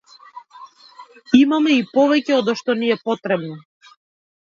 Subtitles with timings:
[1.41, 3.63] Имаме и повеќе одошто ни е потребно.